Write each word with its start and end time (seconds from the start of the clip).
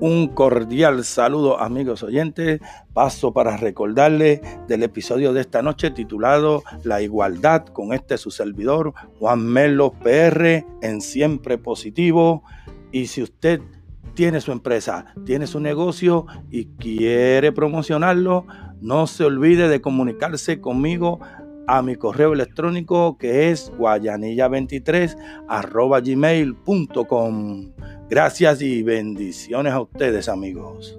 Un 0.00 0.28
cordial 0.28 1.04
saludo 1.04 1.60
amigos 1.60 2.02
oyentes. 2.02 2.58
Paso 2.94 3.34
para 3.34 3.58
recordarles 3.58 4.40
del 4.66 4.82
episodio 4.82 5.34
de 5.34 5.42
esta 5.42 5.60
noche 5.60 5.90
titulado 5.90 6.62
La 6.84 7.02
igualdad 7.02 7.66
con 7.66 7.92
este 7.92 8.16
su 8.16 8.30
servidor 8.30 8.94
Juan 9.18 9.44
Melo 9.44 9.92
PR 9.92 10.64
en 10.80 11.02
Siempre 11.02 11.58
Positivo. 11.58 12.42
Y 12.92 13.08
si 13.08 13.22
usted 13.22 13.60
tiene 14.14 14.40
su 14.40 14.52
empresa, 14.52 15.04
tiene 15.26 15.46
su 15.46 15.60
negocio 15.60 16.24
y 16.50 16.64
quiere 16.78 17.52
promocionarlo, 17.52 18.46
no 18.80 19.06
se 19.06 19.24
olvide 19.24 19.68
de 19.68 19.82
comunicarse 19.82 20.62
conmigo 20.62 21.20
a 21.66 21.82
mi 21.82 21.96
correo 21.96 22.32
electrónico 22.32 23.18
que 23.18 23.50
es 23.50 23.70
guayanilla23 23.72 25.14
gmail.com. 26.02 27.72
Gracias 28.10 28.60
y 28.60 28.82
bendiciones 28.82 29.72
a 29.72 29.80
ustedes 29.80 30.28
amigos. 30.28 30.98